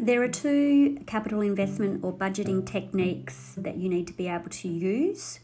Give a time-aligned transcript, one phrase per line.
[0.00, 4.68] there are two capital investment or budgeting techniques that you need to be able to
[4.68, 5.40] use.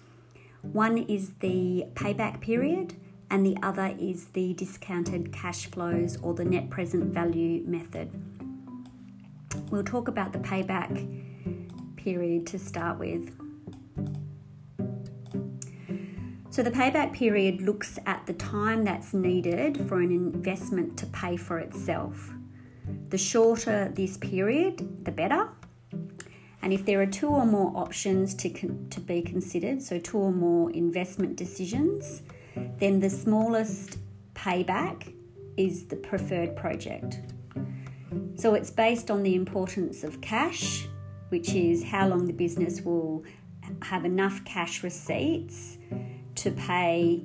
[0.62, 2.94] One is the payback period,
[3.30, 8.10] and the other is the discounted cash flows or the net present value method.
[9.70, 13.36] We'll talk about the payback period to start with.
[16.48, 21.36] So, the payback period looks at the time that's needed for an investment to pay
[21.36, 22.32] for itself.
[23.08, 25.48] The shorter this period, the better.
[26.62, 30.18] And if there are two or more options to, con- to be considered, so two
[30.18, 32.22] or more investment decisions,
[32.78, 33.98] then the smallest
[34.34, 35.12] payback
[35.56, 37.20] is the preferred project.
[38.36, 40.86] So it's based on the importance of cash,
[41.28, 43.24] which is how long the business will
[43.82, 45.78] have enough cash receipts
[46.36, 47.24] to pay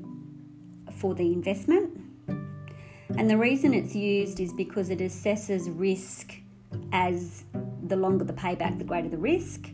[0.94, 2.00] for the investment.
[3.18, 6.34] And the reason it's used is because it assesses risk
[6.92, 7.44] as
[7.84, 9.70] the longer the payback, the greater the risk.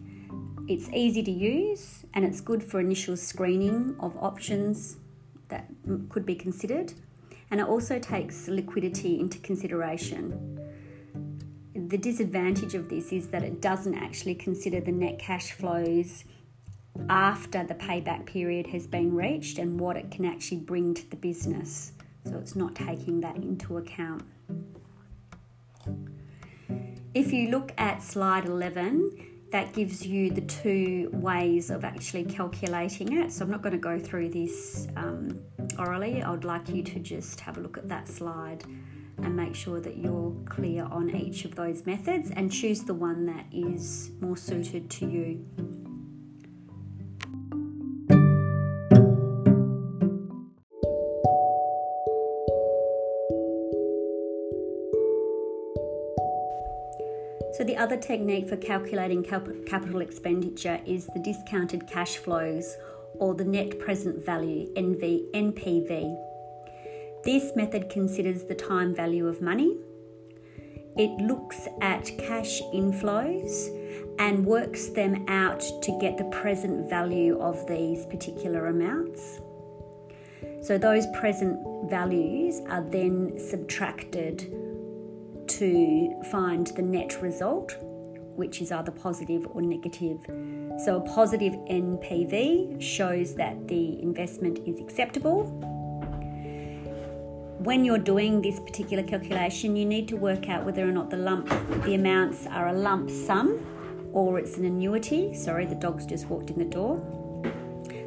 [0.67, 4.97] It's easy to use and it's good for initial screening of options
[5.49, 5.67] that
[6.09, 6.93] could be considered.
[7.49, 10.59] And it also takes liquidity into consideration.
[11.73, 16.25] The disadvantage of this is that it doesn't actually consider the net cash flows
[17.09, 21.15] after the payback period has been reached and what it can actually bring to the
[21.15, 21.93] business.
[22.29, 24.23] So it's not taking that into account.
[27.13, 33.17] If you look at slide 11, that gives you the two ways of actually calculating
[33.17, 33.31] it.
[33.31, 35.39] So I'm not going to go through this um,
[35.79, 36.21] orally.
[36.21, 38.63] I would like you to just have a look at that slide
[39.23, 43.25] and make sure that you're clear on each of those methods and choose the one
[43.25, 45.45] that is more suited to you.
[57.57, 62.77] So, the other technique for calculating capital expenditure is the discounted cash flows
[63.15, 66.15] or the net present value NV, NPV.
[67.23, 69.75] This method considers the time value of money.
[70.97, 73.73] It looks at cash inflows
[74.19, 79.39] and works them out to get the present value of these particular amounts.
[80.61, 84.66] So, those present values are then subtracted
[85.47, 87.75] to find the net result,
[88.35, 90.19] which is either positive or negative.
[90.85, 95.43] So, a positive NPV shows that the investment is acceptable.
[97.59, 101.17] When you're doing this particular calculation, you need to work out whether or not the
[101.17, 101.49] lump,
[101.83, 103.65] the amounts are a lump sum
[104.13, 105.33] or it's an annuity.
[105.33, 107.01] Sorry, the dog's just walked in the door.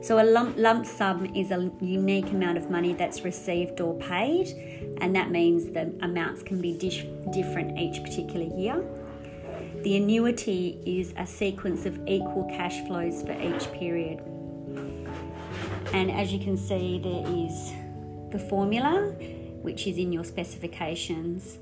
[0.03, 4.49] So a lump, lump sum is a unique amount of money that's received or paid,
[5.01, 8.83] and that means the amounts can be dish, different each particular year.
[9.83, 14.21] The annuity is a sequence of equal cash flows for each period.
[15.93, 17.73] And as you can see, there is
[18.33, 19.13] the formula,
[19.63, 21.59] which is in your specifications.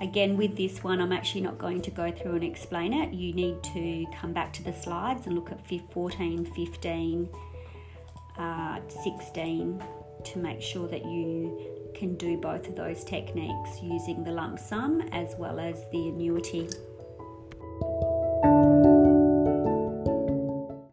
[0.00, 3.12] Again, with this one, I'm actually not going to go through and explain it.
[3.12, 5.60] You need to come back to the slides and look at
[5.92, 7.28] 14, 15,
[8.38, 9.84] uh, 16
[10.24, 11.58] to make sure that you
[11.94, 16.68] can do both of those techniques using the lump sum as well as the annuity.